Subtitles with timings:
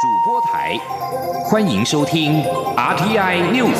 [0.00, 0.78] 主播台，
[1.50, 2.40] 欢迎收听
[2.76, 3.74] RTI News。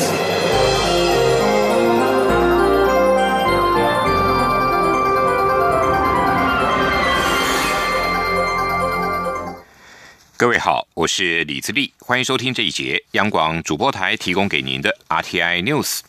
[10.35, 16.01] 各位好，我是李自立，欢迎收听这一节央广主播台提供给您的 RTI News。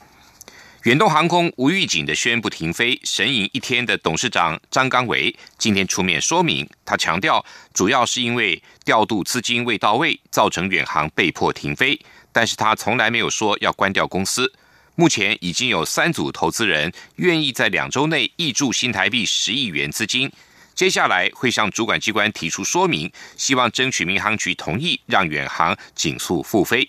[0.84, 7.44] 远东航空无预警的宣布停飞，神隐一天的董事长张刚维今天出面说明，他强调
[7.74, 12.00] 主要是因为调度资金未到位，造成远航被迫停飞。
[12.32, 14.50] 但是他从来没有说要关掉公司。
[14.94, 20.32] 目前已经有三组投资人愿意在两周内挹注新台币十亿元资金，
[20.74, 26.88] 接下来会向主管机关提出说明，希望争取民航局同意让远航紧速复飞。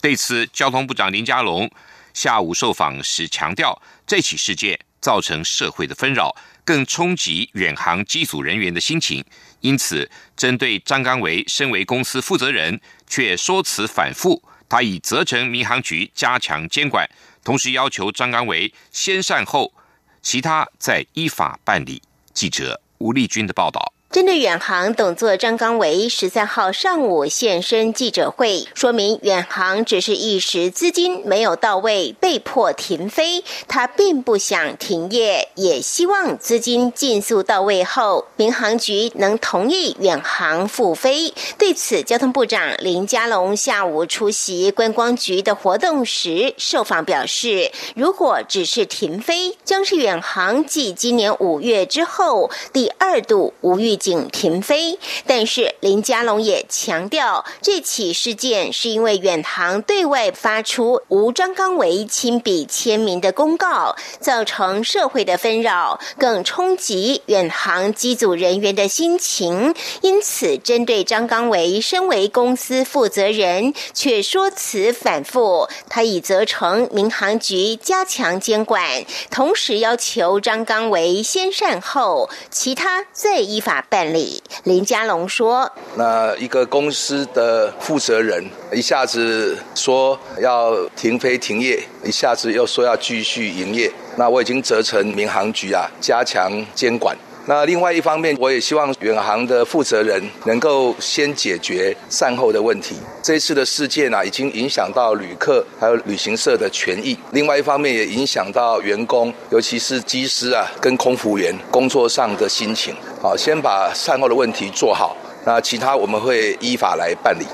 [0.00, 1.70] 对此，交通部长林佳龙。
[2.14, 6.34] 下午受访时强调，这起事件造成社会的纷扰，
[6.64, 9.24] 更冲击远航机组人员的心情。
[9.60, 17.08] 因此，针对张刚维身为公司负责人，却说辞反复，他已责成民航局加强监管，
[17.44, 19.72] 同时要求张刚维先善后，
[20.20, 22.02] 其他再依法办理。
[22.34, 23.91] 记者吴丽君的报道。
[24.12, 33.42] 针对远航董座张刚维十三号上午现身记者会，说明远航只是一时资金没有到位，被迫停飞。
[33.66, 41.32] 他并不想停业，也希望资金尽速到位后，民航局能同意远航复飞。
[41.56, 53.98] 对此，交通部长林佳龙下午出席观光局的活动时，受访表示，如果只是停飞，将是远航继今年五月之后第二度无预。
[54.02, 69.72] 警停飞，但是林佳龙也强调，这起事件是因为远航对外发出无张刚维亲笔签名的公告，造成社会的纷扰，更冲击远航机组人员的心情。
[70.00, 83.86] 因此，针对张刚维身为公司负责人，却说辞反复，他已责成民航局加强监管，同时要求张刚维先善后，其他再依法。
[83.92, 88.42] 办理，林佳龙说：“那一个公司的负责人
[88.72, 97.14] 一下子说要停飞停业，一下子又说要继续营业，那我已经责成民航局啊加强监管。”
[97.44, 102.94] 那另外一方面，我也希望远航的负责人能够先解决善后的问题。
[103.20, 107.18] 这一次的事件啊，已经影响到旅客还有旅行社的权益。
[107.32, 112.94] 另外一方面，也影响到员工，尤其是机师啊跟空服员工作上的心情。
[113.22, 115.16] 好，先把善后的问题做好。
[115.44, 117.44] 那其他我们会依法来办理。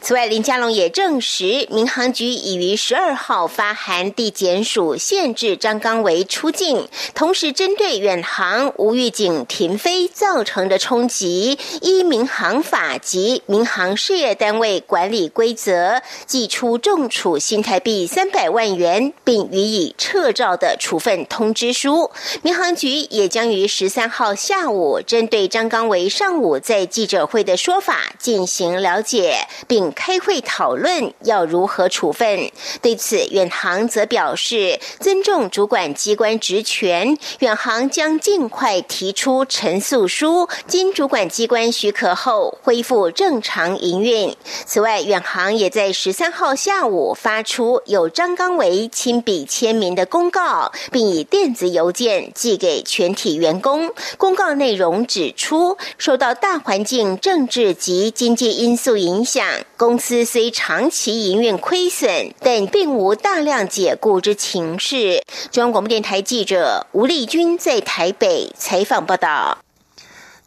[0.00, 22.08] 此外，林佳龙也证实，民航局已于十二号发函地检署限制张刚维出境，同时针对远航无预警停飞造成的冲击，依民航法及民航事业单位管理规则，寄出重处新台币三百万元，并予以撤照的处分通知书。
[22.42, 27.26] 民航局也将于十三号下午针对张刚维上午在记者。
[27.32, 32.50] 会的说法进行了解，并开会讨论要如何处分。
[32.82, 44.36] 对此，远航则表示尊重主管机关职权，远航将尽快提出陈诉书，经主管机关许可后恢复正常营运。
[44.66, 53.90] 此外，远航也在十三号下午发出有张刚维亲笔签名的公告，并以电子邮件寄给全体员工。
[54.18, 57.18] 公告内容指出，受到大环境。
[57.22, 59.46] 政治及经济因素影响，
[59.76, 65.22] 公司虽长期营运亏损，但并无大量解雇之情势。
[65.52, 69.58] 中央广播电台记者吴丽君在台北采访报道。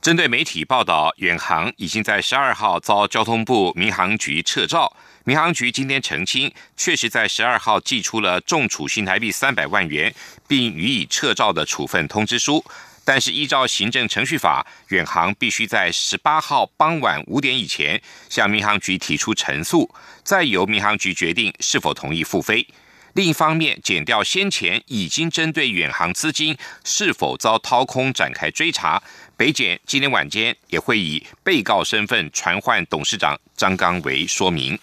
[0.02, 4.92] 针对媒体报道，远航已经在十二号遭交通部民航局撤照，
[5.24, 10.14] 民航局今天澄清，确实在十二号寄出了重处新台币三百万元，
[10.46, 12.62] 并予以撤照的处分通知书。
[13.06, 19.94] 但是，依照行政程序法，远航必须在十八号傍晚五点以前向民航局提出陈述，
[20.24, 22.68] 再由民航局决定是否同意复飞。
[23.14, 29.02] 另一方面，减掉先前已经针对远航资金是否遭掏空展开追查，
[29.38, 34.78] 北检今天晚间也会以被告身份传唤董事长张刚为说明。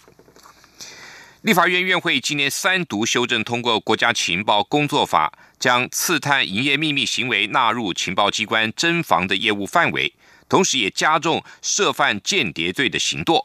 [1.43, 10.15] 立法院院会今年三读修正通过《国家情报工作法》，将刺探营业秘密行为纳入情报机关侦防的业务范围，
[10.49, 13.44] 同时也加重涉犯间谍罪的刑度。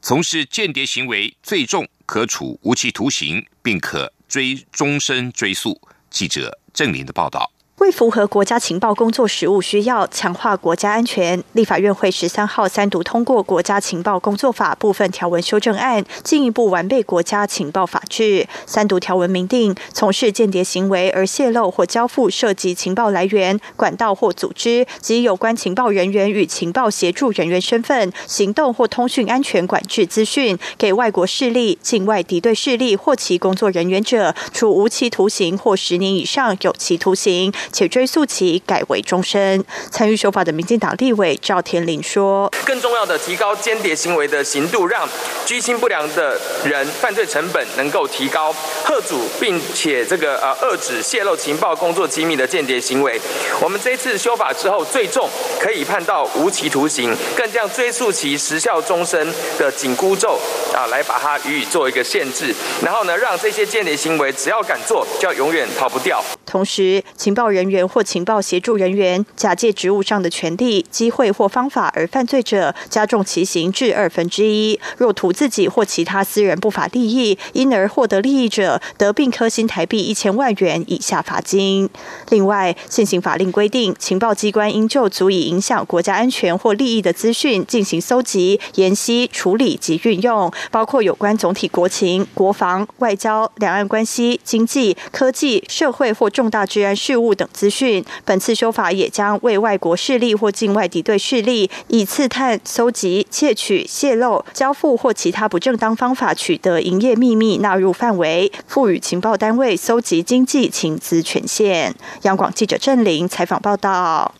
[0.00, 5.80] 从事间谍行为最重可处无期徒刑，并可追终身追诉。
[6.10, 7.50] 记者郑林的报道。
[7.82, 18.46] 为符合国家情报工作实务需要，强化国家安全，立法院会十三号三读通过《国家情报工作法》部分条文修正案，进一步完备国家情报法制。
[18.66, 37.52] 三读条文明定，从事间谍行为而泄露或交付涉及情报来源、管道或组织及有关情报人员与情报协助人员身份、行动或通讯安全管制资讯给外国势力、境外敌对势力或其工作人员者，处无期徒刑或十年以上有期徒刑。
[37.72, 39.64] 且追诉期改为终身。
[39.90, 45.08] 参与修法的民进党立委赵天麟说：“更重要的，提高间谍行为的刑度，让
[45.46, 48.54] 居心不良的人犯罪成本能够提高，
[48.84, 53.18] 贺阻并且这个呃遏止泄露情报工作机密的间谍行为。
[53.60, 55.28] 我们这次修法之后，最重
[55.58, 60.38] 可以判到无期徒刑，更将追诉期时效终身的紧箍咒
[60.74, 62.54] 啊，来把它予以做一个限制。
[62.84, 66.22] 然后呢，让这些间谍行为只要敢做，就要永远逃不掉。
[66.44, 74.80] 同时，情报人。”人员或情报协助人员假借职务上的权利、机会或方法而犯罪者，加重其刑至二分之一。
[74.96, 81.88] 若图自己或其他私人不法利益，因而获得利益者，得并科新台币一千万元以下罚金。
[82.30, 97.41] 另外，现行法令规定，情报机关应就足以影响国家安全或利益的资讯进行搜集、研析、处理及运用，包括有关总体国情、国防、外交、两岸关系、经济、科技、社会或重大治安事务等。
[97.42, 111.92] 等资讯，本次修法也将为外国势力或境外敌对势力以刺探、搜集、窃取、泄露、交付或其他不正当方法取得营业秘密纳入范围，赋予情报单位搜集经济情资权限。
[112.22, 114.36] 央广记者郑玲采访报道。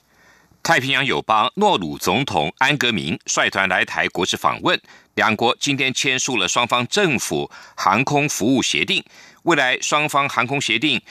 [0.62, 4.80] 太平洋友邦诺鲁总统安格明率团来台国事访问，
[5.14, 9.02] 两国今天签署了双方政府航空服务协定，
[9.42, 11.02] 未来双方航空协定。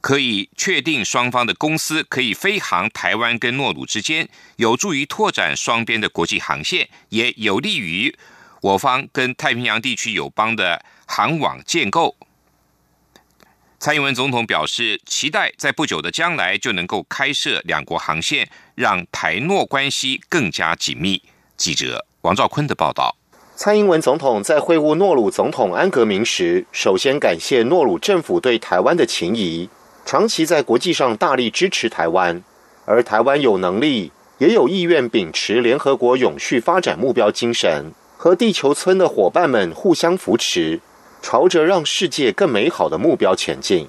[0.00, 8.16] 可以确定双方的公司可以飞航台湾跟诺鲁之间，有助于拓展双边的国际航线，也有利于
[8.62, 12.16] 我方跟太平洋地区友邦的航网建构。
[13.78, 21.22] 蔡英文总统表示，期待在不久的将来就能够开设两国航线，让台诺关系更加紧密。
[21.56, 23.16] 记者王兆坤的报道。
[23.56, 29.68] 蔡英文总统在会晤诺鲁总统安格明时，首先感谢诺鲁政府对台湾的情谊。
[30.10, 32.42] 长期在国际上大力支持台湾，
[32.84, 40.80] 而台湾有能力也有意愿秉持联合国永续发展目标精神，和地球村的伙伴们互相扶持，
[41.22, 43.86] 朝着让世界更美好的目标前进。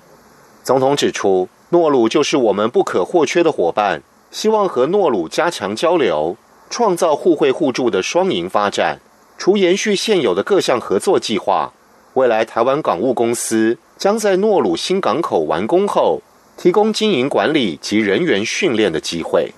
[0.64, 6.38] 总统指出，诺鲁就是我们不可或缺的伙伴，希望和诺鲁加强交流，
[6.70, 9.00] 创造互惠互助的双赢发展。
[9.40, 11.74] 除延续现有的各项合作计划，
[12.14, 13.80] 未来台湾港务公司。
[14.02, 16.22] 将在诺鲁新港口完工后，
[16.58, 19.54] 提供经营管理及人员训练的机会。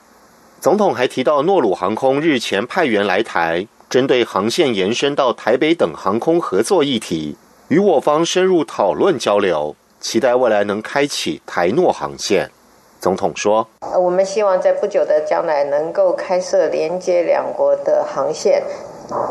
[0.60, 7.38] 总统还提到，诺鲁航空日前派员来台，针对航线延伸到台北等航空合作议题，
[7.70, 12.52] 与我方深入讨论交流，期待未来能开启台诺航线。
[13.00, 18.62] 总统说：“我们希望在不久的将来能够开设连接两国的航线，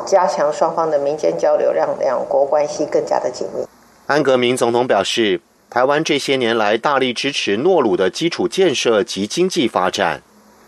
[0.07, 3.63] 加强双方的民间交流，让两国关系更加的紧密。”
[4.13, 10.23] 安格明总统表示，台湾这些年来大力支持诺鲁的基础建设及经济发展，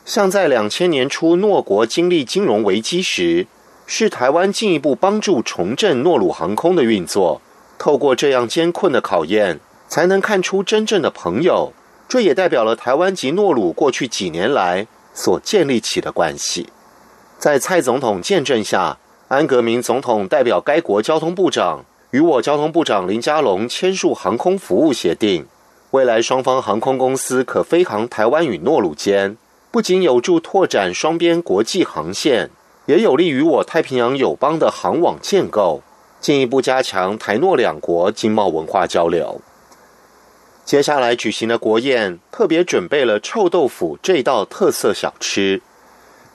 [0.07, 3.47] 像在两千年初诺国经历金融危机时，
[3.87, 7.43] 是台湾进一步帮助重振诺鲁航空的运作。
[7.77, 11.75] 透过这样艰困的考验，才能看出真正的朋友。
[12.09, 16.71] 这也代表了台湾及诺鲁过去几年来所建立起的关系。
[17.39, 18.97] 在蔡总统见证下，
[19.29, 21.85] 安格明总统代表该国交通部长。
[22.15, 25.49] 与我交通部长林佳龙签署航空服务协定，
[25.91, 29.37] 未来双方航空公司可飞航台湾与诺鲁间，
[29.73, 32.51] 不仅有助拓展双边国际航线，
[32.87, 35.83] 也有利于我太平洋友邦的航网建构，
[36.21, 39.41] 进一步加强台诺两国经贸文化交流。
[40.65, 45.61] 接下来举行的国宴特别准备了臭豆腐这道特色小吃。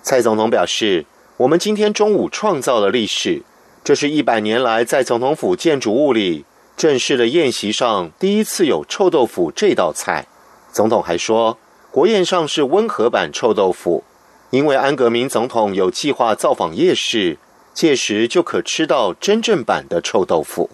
[0.03, 1.05] 蔡总统表示
[1.37, 3.43] ：“我们今天中午创造了历史。”
[3.83, 6.45] 这是一百年来在总统府建筑物里
[6.77, 10.27] 正式的宴席上第一次有臭豆腐这道菜。
[10.71, 11.57] 总统还说，
[11.89, 14.03] 国宴上是温和版臭豆腐，
[14.51, 17.39] 因为安格明总统有计划造访夜市，
[17.73, 20.69] 届时就可吃到真正版的臭豆腐。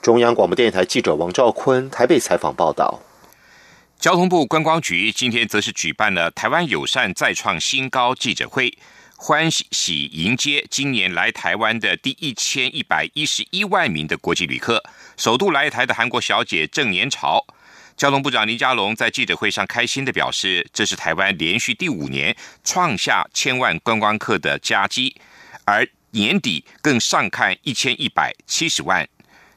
[0.00, 3.00] 中央广播电台记者王兆坤台北采访报道。
[3.98, 8.72] 交通部观光局今天则是举办了台湾友善再创新高记者会。
[9.20, 14.80] 欢喜迎接今年来台湾的第一千一百一十一万名的国际旅客。
[15.16, 17.44] 首度来台的韩国小姐郑年朝，
[17.96, 25.16] 交通部长林佳龙在记者会上开心的表示，这是台湾连续第五年创下千万观光客的佳绩，
[25.64, 29.06] 而年底更上看一千一百七十万。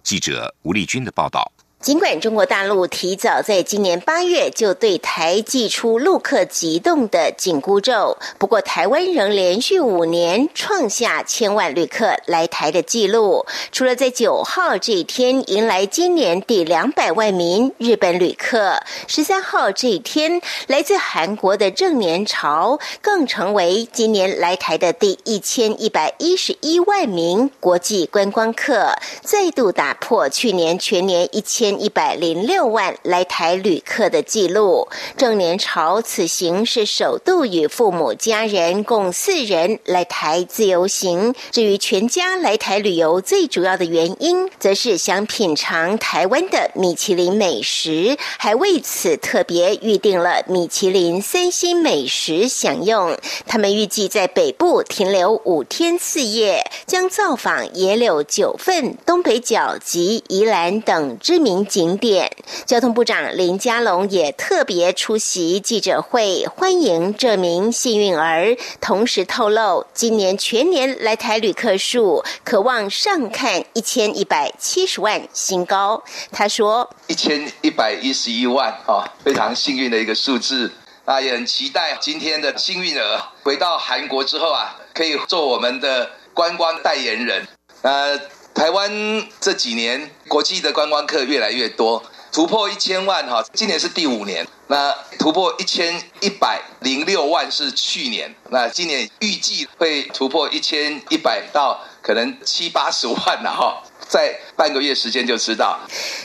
[0.01, 1.51] 记者吴丽君的报道。
[1.81, 13.47] 尽管中国大陆提早在今年八月就对台寄出陆客急冻的紧箍咒，不过台湾仍连续五年创下千万旅客来台的纪录。
[13.71, 31.71] 除了在九号这一天迎来今年第两百万名日本旅客，十三号这一天来自韩国的正年潮更成为今年来台的第一千一百一十一万名国际观光客，再度打破去年全年一千。
[31.80, 41.34] 一百零六万来台旅客的记录，郑年朝此行是首度与父母家人共四人来台自由行。
[41.51, 53.18] 至于全家来台旅游，最主要的原因，则是想品尝台湾的米其林美食，还为此特别预定了米其林三星美食享用。
[53.46, 61.61] 他们预计在北部停留五天四夜，将造访野柳九份、东北角及宜兰等知名。
[61.65, 62.32] 景点，
[62.65, 68.56] 交通部长林佳龙也特别出席记者会，欢迎这名幸运儿。
[68.80, 76.03] 同时透露，今年全年来台旅客数可望上看一千一百七十万新高。
[76.32, 80.72] 他说：“一千一百一十一万啊，非常幸运的一个数字
[81.06, 87.48] 啊，也很期待今天的幸运儿回到韩国之后啊，可以做我们的观光代言人。”
[87.84, 88.20] 呃。
[88.53, 94.48] 台湾这几年国际的观光客越来越多，突破一千万哈，今年是第五年。
[94.67, 103.84] 那突破一千一百零六万是去年，那今年预计会突破一千一百到可能七八十万了哈。
[104.12, 105.80] 在半个月时间就知道。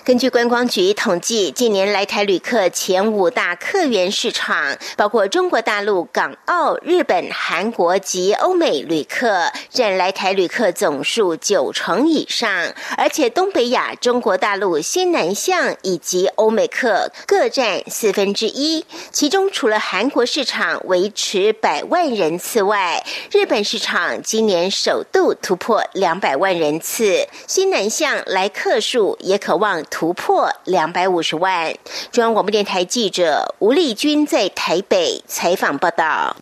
[0.05, 12.50] 根据观光局统计，近年来台旅客前五大客源市场，包括中国大陆、港澳、日本、韩国及欧美旅客，占来台旅客总数九成以上。
[12.97, 18.85] 而且东北亚、中国大陆、新南向以及欧美客各占四分之一。
[19.12, 27.28] 其中，除了韩国市场维持百万人次外，日本市场今年首度突破两百万人次。
[27.47, 31.75] 新南南向来客数也渴望突破两百五十万。
[32.11, 36.35] 中央广播电台记者吴丽君在台北采访报道。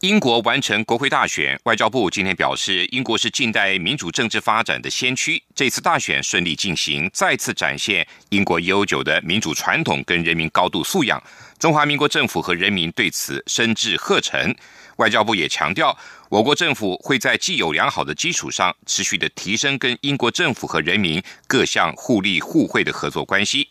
[0.00, 5.40] 英国完成国会大选，外交部今天表示，英国是近代民主政治发展的先驱。
[5.54, 11.22] 这次大选顺利进行，再次展现英国悠久的民主传统跟人民高度素养。
[11.60, 14.52] 中华民国政府和人民对此深致贺成。
[14.96, 15.96] 外交部也强调，
[16.30, 23.70] 我国政府会在既有良好的基础上，持续的提升跟英国政府和人民各项互利互惠的合作关系。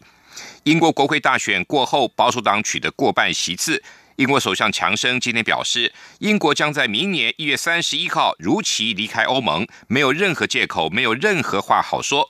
[0.63, 3.83] 英国国会大选过后，保守党取得过半席次。
[4.15, 12.27] 英国首相强生今天表示，英国将在明年一月三十一号如期离开欧盟，没有任何借口，没有任何话好说。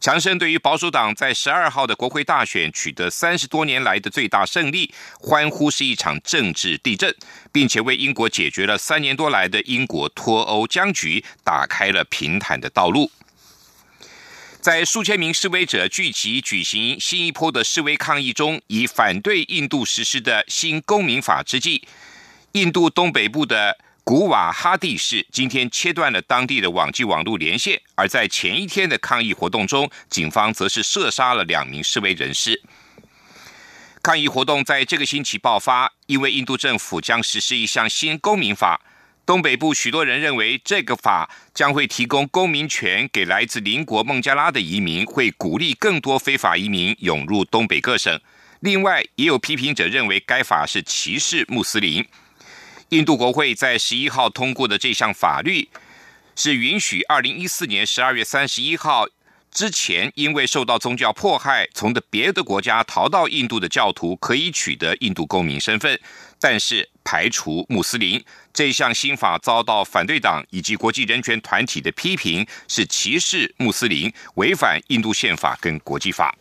[0.00, 7.12] 强生对于保守党在十二号的国会大选取得三十多年来的最大胜利，欢呼是一场政治地震，
[7.50, 13.10] 并且为英国解决了三年多来的英国脱欧僵局打开了平坦的道路。
[14.60, 21.82] 在数千名示威者聚集举行新一波的示威抗议中，以反对印度实施的新公民法之际，
[22.52, 23.76] 印度东北部的。
[24.08, 32.62] 古瓦哈蒂市今天切断了当地的网际网络连线，而在前一天的抗议活动中，警方则是射杀了两名示威人士。
[34.00, 38.80] 抗议活动在这个星期爆发，因为印度政府将实施一项新公民法。
[39.26, 48.18] 东北部许多人认为，这个法将会提供公民权给来自邻国孟加拉的移民，会鼓励更多非法移民涌入东北各省。
[48.60, 52.02] 另外，也有批评者认为该法是歧视穆斯林。
[52.90, 55.68] 印度国会在十一号通过的这项法律，
[56.34, 59.06] 是允许二零一四年十二月三十一号
[59.50, 66.00] 之前，因为受到宗教迫害，从的别的国家逃到印度的教徒可以取得印度公民身份，
[66.40, 68.24] 但是排除穆斯林。
[68.54, 76.34] 这项新法遭到反对党以及国际人权团体的批评，是歧视穆斯林，违反印度宪法跟国际法。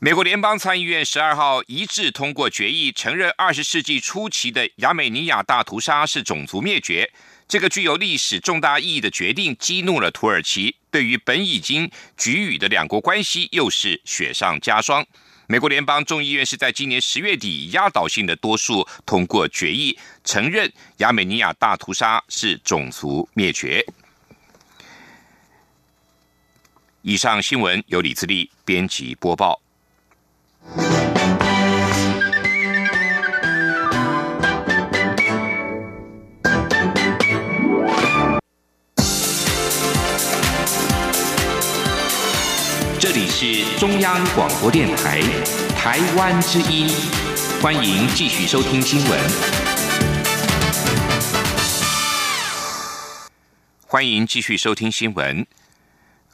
[0.00, 7.12] 美国联邦参议院十二号一致通过决议，承认二十世纪初期的亚美尼亚大屠杀是种族灭绝。
[7.46, 15.06] 这个具有历史重大意义的决定激怒了土耳其，对于本已经局域的两国关系又是雪上加霜。
[15.46, 23.86] 美国联邦众议院是在今年十月底压倒性的多数通过决议，承认亚美尼亚大屠杀是种族灭绝。
[27.02, 29.63] 以上新闻由李自力编辑播报。
[42.98, 45.20] 这里是中央广播电台
[45.76, 46.88] 台湾之音，
[47.60, 49.20] 欢迎继续收听新闻。
[53.86, 55.46] 欢迎继续收听新闻。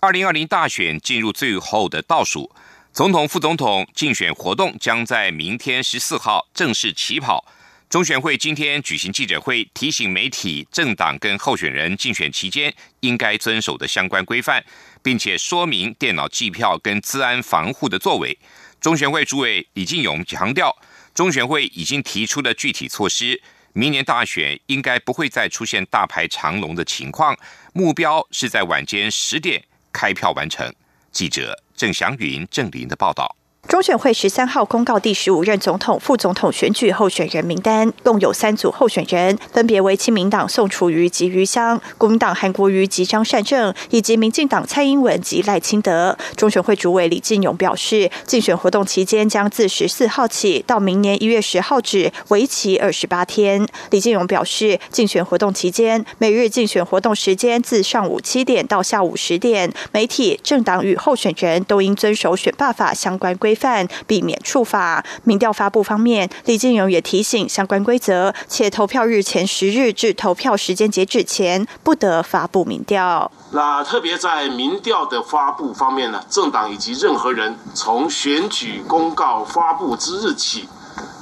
[0.00, 2.50] 二零二零大选进入最后的倒数，
[2.92, 7.46] 总统、副总统竞选活动将在明天十四号正式起跑。
[7.88, 14.62] 中选会今天举行记者会，提醒媒体、政党跟候选人竞选期间应该遵守的相关规范，
[15.02, 18.36] 并且说明电脑计票跟治安防护的作为。
[18.80, 20.76] 中选会主委李进勇强调，
[21.14, 23.40] 中选会已经提出了具体措施，
[23.72, 27.38] 明年大选应该不会再出现大排长龙的情况，
[27.72, 30.74] 目标是在晚间十点开票完成。
[31.12, 33.39] 记者郑祥云、郑林的报道。
[33.68, 46.16] 中选会十三号公告第十五任总统、副总统选举候选人名单，共有三组候选人，分别为亲民党宋楚瑜及余香、国民党韩国瑜及张善政，以及民进党蔡英文及赖清德。
[46.36, 53.66] 中选会主委李进勇表示，竞选活动期间将自十四号起到明年一月十号止，为期二十八天。
[53.90, 63.49] 李进勇表示，竞选活动期间，每日竞选活动时间自上午七点到下午十点，媒体、政党与候选人都应遵守选罢法相关规。
[63.50, 65.04] 规范，避免触法。
[65.24, 73.28] 民调发布方面，李建勇也提醒相关规则，且投票日前十日至投票时间截止前不得发布民调。
[73.50, 80.68] 那特别在民调的发布方面呢，政党以及任何人从选举公告发布之日起，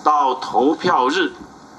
[0.05, 1.33] 到投票日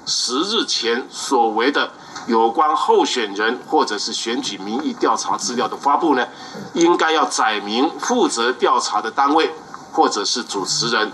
[0.04, 1.92] 十日前所为的
[2.26, 6.26] 有关候选人或者是选举民意调查资料的发布呢，
[6.74, 9.48] 应该要载明负责调查的单位。
[9.92, 11.10] 或者是主持人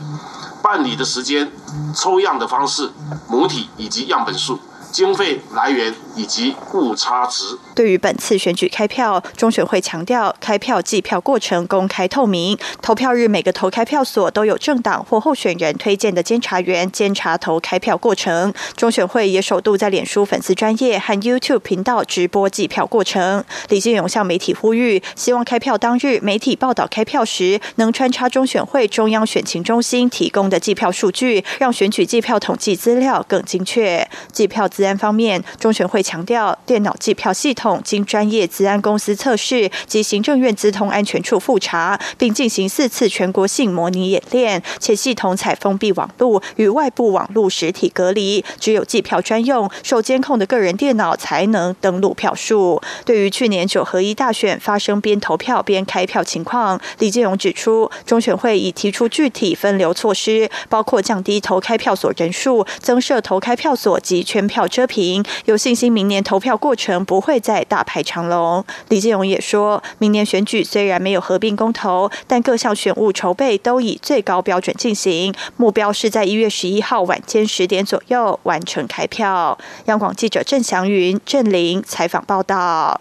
[0.62, 1.50] 办理的时间、
[1.94, 2.90] 抽样的方式、
[3.28, 4.58] 母体以及样本数。
[4.96, 7.58] 经费来源以及误差值。
[7.74, 18.52] 对于本次选举开票，中选会强调开票计票过程公开透明，投票日每个投开票所都有政党或候选人推荐的监察员监察投开票过程。
[18.76, 23.44] 中选会也首度在脸书粉丝专业和 YouTube 频道直播计票过程。
[23.68, 34.08] 李建勇向媒体呼吁，希望开票当日媒体报道开票时，能穿插中选会中央选情中心提供的计票数据，让选举计票统计资料更精确。
[34.32, 52.80] 计票资方面，中选会强调，电脑计票系统经专业资安公司测试及行政院资通安全处复查，并进行四次全国性模拟演练，且系统采封闭网路与外部网路实体隔离，只有计票专用、受监控的个人电脑才能登录票数。
[53.04, 64.68] 对于去年九合一大选发生边投票边开票情况，李建勇指出，中选会已提出具体分流措施，包括降低投开票所人数、增设投开票所及圈票。
[64.68, 68.62] 遮屏有信心，明年投票过程不会再大排长龙。
[68.90, 79.56] 李建勇也说，明年选举虽然没有合并公投，但各项选务筹备都以最高标准进行，目标是在一月十一号晚间十点左右完成开票。
[79.86, 83.00] 央广记者郑祥云、郑玲采访报道。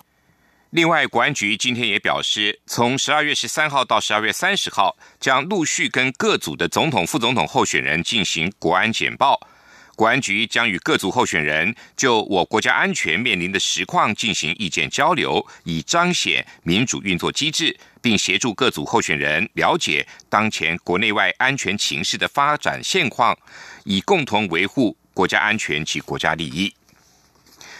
[0.69, 9.37] 另外，国安局今天也表示，从十二月十三号到十二月三十号，将陆续跟各组的总统、副总统候选人进行国安简报。
[9.95, 23.37] 国安局将与各组候选人就我国家安全面临的实况进行意见交流，以彰显民主运作机制，并协助各组候选人了解当前国内外安全情势的发展现况，
[23.85, 26.75] 以共同维护国家安全及国家利益。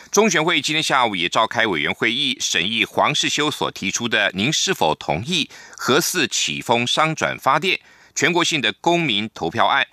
[0.10, 7.78] 中选会今天下午也召开委员会议，审议黄世修所提出的“您是否同意核四启封商转发电
[8.16, 9.86] 全国性的公民投票案”。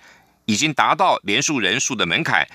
[0.45, 2.47] 已经达到连署人数的门槛，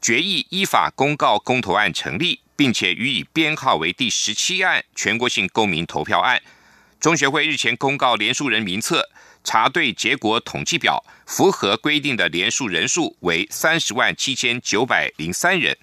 [0.00, 6.40] 决议依法公告公投案成立，并且予以编号为第十七案全国性公民投票案。
[7.00, 9.08] 中学会日前公告连署人名册
[9.44, 15.76] 查对结果统计表，符合规定的连署人数为三十万七千九百零三人。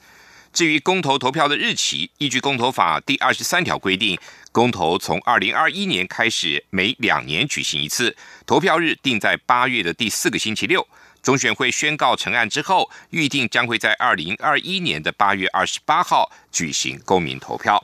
[0.51, 4.17] 至于公投投票的日期，依据公投法第二十三条规定，
[4.51, 10.87] 公投从二零二一年开始每两年举行一次，投票日定在八月的第四个星期六。
[11.25, 17.83] 中选会宣告成案之后，预定将会在二零二一年的八月二十八号举行公民投票。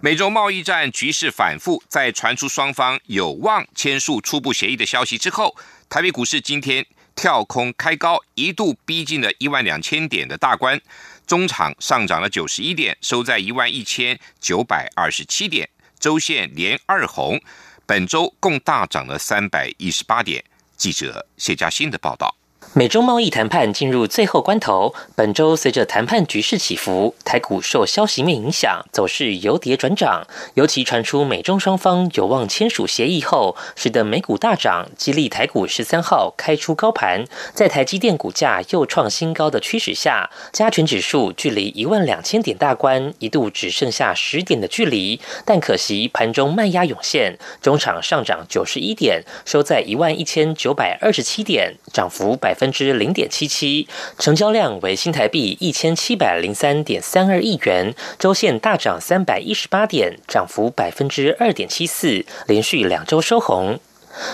[0.00, 5.56] 美洲贸易战局势反复，在传出双方有望签署初步协议的消息之后，
[5.88, 10.80] 台北股市今天跳空开高，一度逼近了一万两千点的大关，
[11.28, 15.68] 中场上涨了九十一点，收在一万一千九百二十七点，
[16.00, 17.40] 周线连二红，
[17.86, 20.44] 本周共大涨了三百一十八点。
[20.80, 22.34] 记者谢佳欣的报道。
[22.72, 30.24] 美中贸易谈判进入最后关头，本周随着谈判局势起伏，台股受消息面影响，走势由跌转涨。
[30.54, 37.24] 尤其传出美中双方有望签署协议后，使得美股大涨，激励台股十三号开出高盘。
[37.52, 52.54] 在台积电股价又创新高的趋势下，加权指数距离一万两千点大关一度只剩下十点的距离，但可惜盘中卖压涌现，中场上涨九十一点，收在一万一千九百二十七点，涨幅百。
[52.60, 63.80] 分之零点七七，成交量为新台币一千七百零三点三二亿元，周线大涨三百一十八点，涨幅百分之二点七四，连续两周收红。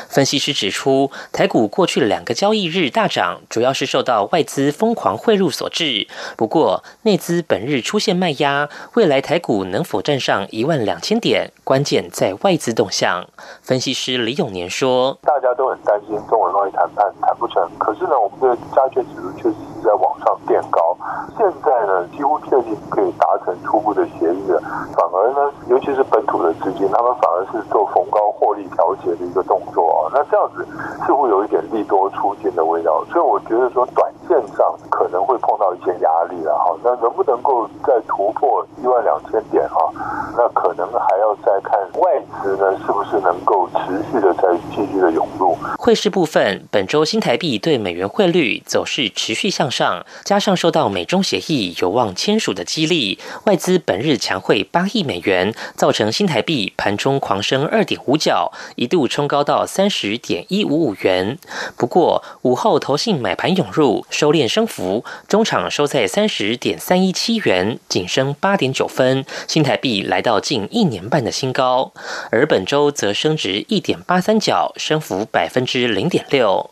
[0.08, 6.06] 分析师指出，台股过去两个交易日大涨，主要是受到外资疯狂汇入所致。
[6.36, 13.26] 不过，内资本日出现卖压，未来台股能否站上一万两千点，关键在外资动向。
[13.62, 19.54] 分析师李永年说：“大家都很担心中美贸易谈判谈不成，可是呢，我们的加权指数确实
[19.86, 20.98] 在往上垫高。
[21.38, 24.60] 现在呢，几乎确定可以达成初步的协议了。
[24.92, 30.66] 反而呢，尤其是本土的资金，他们反而是做逢高获利调节的一个动作。”啊那这样子
[31.06, 36.76] 似乎有一点利多出尽的味道，所以我觉得说短线上可能会碰到一些压力了哈。
[36.82, 39.92] 那能不能够再突破一万两千点哈？
[40.36, 45.56] 那可能还要再看外资呢是不是能够持续的在继续的涌入。
[45.78, 59.64] 汇市部分，本周新台币对美元汇率走势持续向上，加上受到美中协议有望签署的激励，外资本日强汇八亿美元，造成新台币盘中狂升二点五角，一度冲高到。
[59.66, 61.38] 三十点一五五元。
[61.76, 71.92] 不过午后投信买盘涌入，收敛升幅，中场收在三十点三一七元，仅升八点九分，新台币来到近一年半的新高。
[72.30, 76.70] 而本周则升值一点八三角，升幅百分之零点六。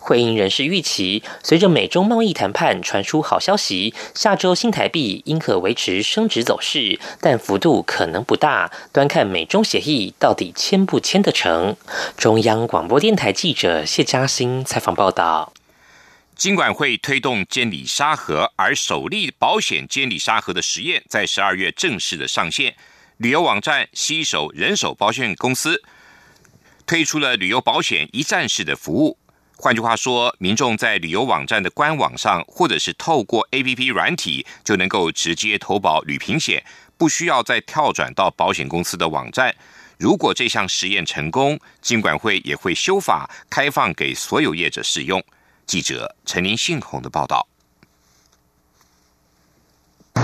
[0.00, 11.76] 会议人士预期，随着美中贸易谈判传出好消息，下周新台币应可维持升值走势，但幅度可能不大，端看美中协议到底签不签得成。
[12.16, 15.52] 中央广播电台记者谢嘉欣采访报道。
[16.36, 22.76] 金管会推动监理沙盒，而首例保险监理沙盒的实验在十二月正式的上线。
[23.16, 25.82] 旅游网站西手人手保险公司
[26.86, 29.18] 推出了旅游保险一站式的服务。
[29.56, 36.62] 换句话说，民众在旅游网站的官网上，或者是透过 A P P 软体，就能够直接投保旅平险，
[36.98, 39.56] 不需要再跳转到保险公司的网站。
[39.96, 45.24] 如果这项实验成功，金管会也会修法，开放给所有业者使用。
[45.66, 47.48] 记者陈林信宏的报道。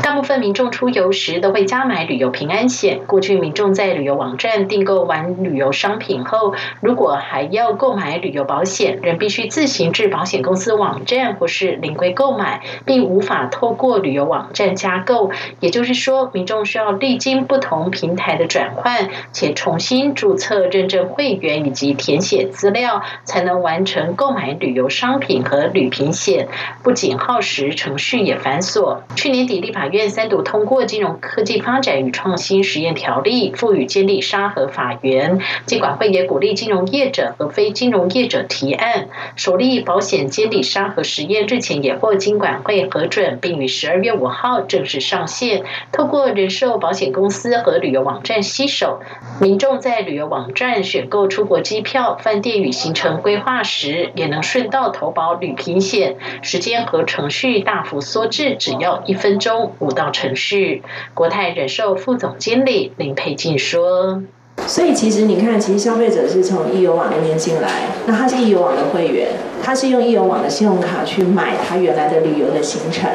[0.02, 3.02] 大部分民众出游时都会加买旅游平安险。
[3.06, 15.30] 过去民众在旅游网站订购完旅游商品后，如果还要购买旅游保险，仍必须自行至保险公司网站或是临柜购买，并无法透过旅游网站加购。
[15.60, 26.48] 也就是说，民众需要历经不同平台的转换，且重新注册、认证会员以及填写资料，才能完成购买旅游商品和旅平险。
[26.82, 28.98] 不仅耗时，程序也繁琐。
[29.14, 35.38] 去年底，立法院三读通过《金融科技发展与创新实验条例》，赋予监理沙和法源。
[35.66, 39.08] 监管会也鼓励金融业者和非金融业者提案。
[39.36, 45.62] 首例保险监理沙和实验日前也获金管会核准，并于十二月五号正式上线。
[45.92, 49.00] 透过人寿保险公司和旅游网站吸手，
[49.40, 59.74] 民众在旅游网站选购出国机票、饭店与行程规划时，也能顺道投保旅平险，时间和程序大幅缩至只要一分钟。
[59.82, 64.22] 五道程序，国泰人寿副总经理林佩静说
[64.66, 67.68] ：“所以其实你看，其实消费者是从易游网那边进来，
[68.06, 69.26] 那他是易游网的会员，
[69.60, 73.10] 他是用易游网的信用卡去买他原来的旅游的行程。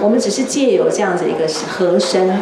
[0.00, 2.38] 我们只是借由这样子一个核身，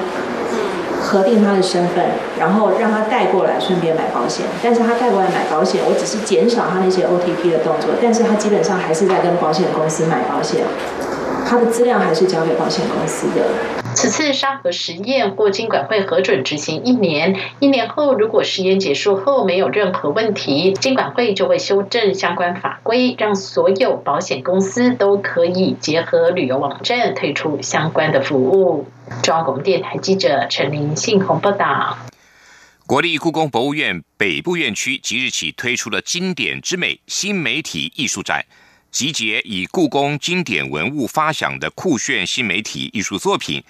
[1.00, 2.04] 核定他的身份，
[2.38, 4.44] 然后让他带过来，顺便买保险。
[4.62, 10.60] 但是他带过来买保险，我只是减少他那些 OTP 的动作，但是他基本上还是在跟保险公司买保险。”
[11.46, 13.48] 他的资料还是交给保险公司的。
[13.94, 28.88] 此次沙河实验获金管会核准执行一年，一年后如果实验结束后没有任何问题，金管会就会修正相关法规，让所有保险公司都可以结合旅游网站推出相关的服务。
[29.22, 31.96] 中央广播电台记者陈林信宏报道。
[32.86, 38.44] 国立故宫博物院北部院区即日起推出了“经典之美”新媒体艺术展。
[38.94, 43.60] 集结以故宫经典文物发想的酷炫新媒体艺术作品，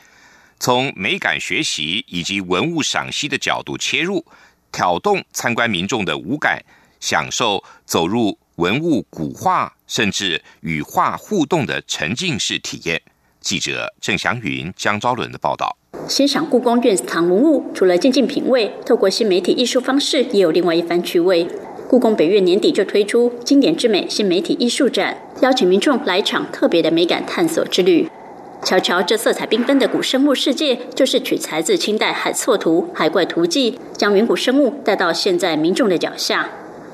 [0.60, 4.22] 从美感学习以及文物赏析的角度切入，
[4.70, 6.62] 挑动参观民众的五感，
[7.00, 13.00] 享受走入文物古画，甚至与画互动的沉浸式体验。
[13.40, 15.74] 记者郑祥云、江昭伦的报道。
[16.06, 21.48] 欣赏故宫院藏文物，除了静静品味，透过新媒体艺术方式，也有另外一番趣味。
[21.86, 28.08] 故宫本月年底就推出“经典之美”新媒体艺术展，邀请民众来一场特别的美感探索之旅。
[28.62, 36.48] 瞧瞧这色彩缤纷的古生物世界，就是取材自清代《海错图》《海怪图记》，将远古生物带到现在民众的脚下。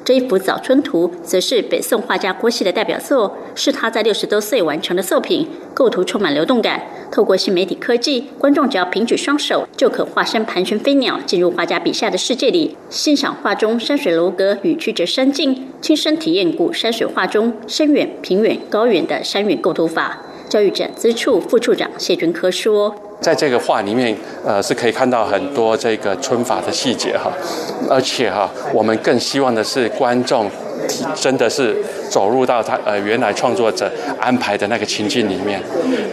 [0.04, 6.82] 这一幅《早春图》则是北宋画家郭熙的代表作，是他在六十多岁完成的作品，构图充满流动感。
[7.12, 20.22] 透过新媒体科技，观众只要平举双手，就可化身盘旋飞鸟，进入画家笔下的世界里，欣赏画中山水楼阁与曲折山境，亲身体验古山水画中深远、平远、高远的山远构图法。
[20.48, 23.09] 教育展资处副处长谢君科说。
[23.20, 27.30] 在这个画里面，呃，是可以看到很多这个春法的细节哈，
[27.88, 30.50] 而且哈，我们更希望的是观众
[31.14, 31.76] 真的是
[32.08, 35.60] 走入到他呃原来创作者安排的那个情境里面，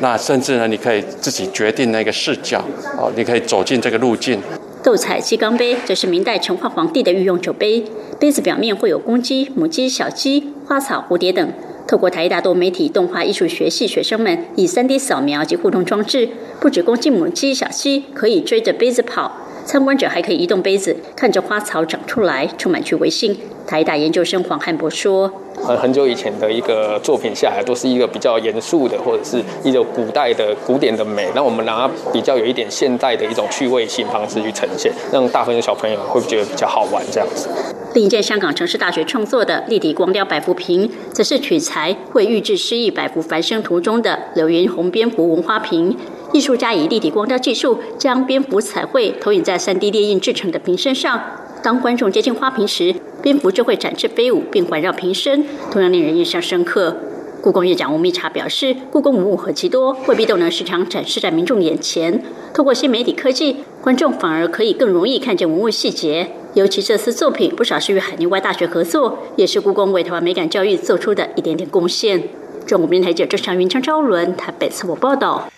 [0.02, 2.62] 那甚至呢，你可以自己决定那个视角
[2.98, 4.42] 哦，你可以走进这个路径。
[4.84, 7.84] 斗彩鸡缸杯，这是明代成化皇帝的御用酒杯，
[8.20, 11.52] 杯子表面会有公鸡、母鸡、小鸡、花草、蝴蝶等。
[11.88, 19.32] 透过台大多媒体动画艺术学系学生们以 3D 扫描及互动装置，不止公鸡、母鸡、小鸡可以追着杯子跑，
[19.66, 23.38] 参观者还可以移动杯子，看着花草长出来，充满趣味性。
[23.66, 25.32] 台大研究生黄汉博说。
[25.66, 31.28] 很很久以前的一个作品下来，都是一个比较严肃的，或者是一种古代的古典的美。
[31.36, 37.50] 那我们拿比较有一点现代的一种趣味性方式去呈现，让大朋友小朋友会觉得比较好玩这样子。
[37.94, 45.98] 另一件香港城市大学创作的立体光雕百幅瓶，则是取材会预制诗意百幅繁生图中的柳云红蝙蝠文花瓶。
[46.34, 51.20] 艺术家以立体光雕技术，将蝙蝠彩绘投影在 3D 列印制成的瓶身上。
[51.68, 56.96] 当观众接近花瓶时，蝙蝠就会展翅飞舞，并环绕瓶身，同样令人印象深刻。
[57.42, 62.24] 故宫院长吴密察表示，故宫文物何其多，未必都能时常展示在民众眼前。
[62.54, 66.32] 透过新媒体科技，观众反而可以更容易看见文物细节。
[66.54, 72.24] 尤其这次作品不少是与海内外大学合作，也是故宫为台湾美感教育做出的一点点贡献。
[72.66, 75.52] 中国电台记者郑祥云、张昭伦台北次我报道。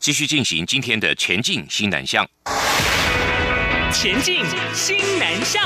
[0.00, 2.26] 继续进行今天的前进新南向。
[4.02, 5.62] 前进新南向。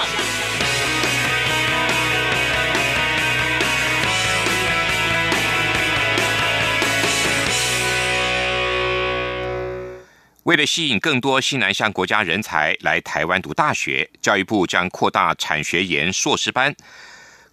[10.42, 16.77] 为了吸引更多西南向国家人才来台湾读大学，教育部将扩大产学研硕士班，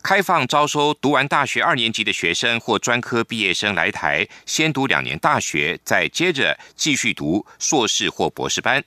[0.01, 8.83] 开放招收读完大学二年级的学生或专科毕业生来台，先读两年大学，再接着继续读硕士或博士班。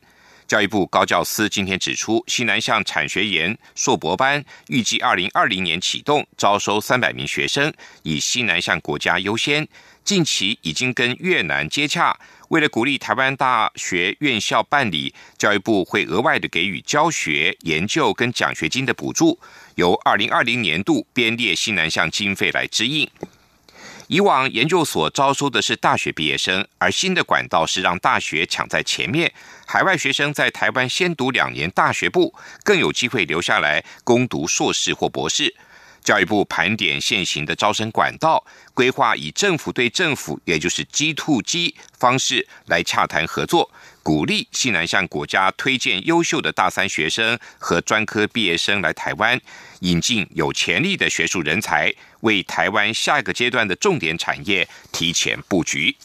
[0.46, 7.72] 教育部高教司今天指出，西南向产学研硕博班预计二零二零年启动招收三百名学生，
[8.04, 9.66] 以西南向国家优先。
[10.04, 12.16] 近期已经跟越南接洽。
[12.50, 19.40] 为了鼓励台湾大学院校办理，教育部会额外的给予教学、研究跟奖学金的补助，
[19.74, 23.11] 由二零二零年度编列西南向经费来支应。
[24.09, 29.33] 以往研究所招收的是大学毕业生，而新的管道是让大学抢在前面，
[29.66, 35.55] 海外学生在台湾先读两年大学部，更有机会留下来攻读硕士或博士。
[36.05, 43.69] 教育部盘点现行的招生管道，规划以政府对政府，也就是 G to G 方式来洽谈合作，
[44.07, 49.40] 鼓励西南向国家推荐优秀的大三学生和专科毕业生来台湾，
[49.81, 55.97] 引进有潜力的学术人才，为台湾下一个阶段的重点产业提前布局。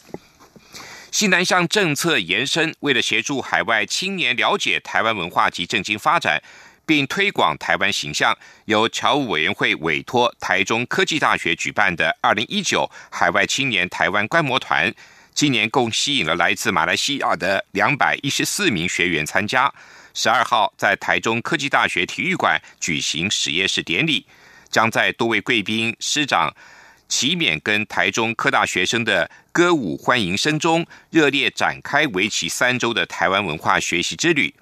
[1.12, 6.42] 西南向政策延伸，为了协助海外青年了解台湾文化及政经发展。
[6.84, 14.94] 并推广台湾形象，由侨务委员会委托台中科技大学举办的二零一九海外青年台湾观摩团，
[15.34, 19.74] 今年共吸引了来自马来西亚的两百一十四名学员参加。
[20.13, 24.26] 十二号在台中科技大学体育馆举行实验式典礼，
[24.70, 26.54] 将在多位贵宾师长
[27.08, 34.54] 齐勉跟台中科大学生的歌舞欢迎声中，热烈展开为期三周的台湾文化学习之旅。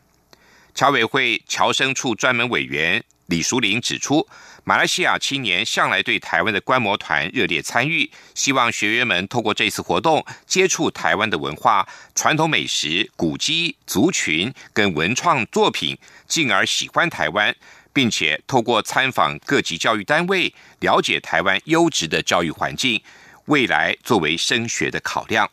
[0.75, 4.27] 侨委会侨生处专门委员李淑玲指出，
[4.63, 17.55] 马来西亚青年向来对台湾的观摩团热烈参与，希望学员们透过这次活动接触台湾的文化、传统美食、古迹、族群跟文创作品，进而喜欢台湾，
[17.93, 23.01] 并且透过参访各级教育单位，了解台湾优质的教育环境，
[23.45, 25.49] 未来作为升学的考量。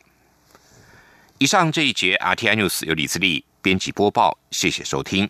[1.37, 3.45] 以上这一节 RTI News 由李自力。
[3.59, 5.29] 编辑播报，谢谢收听。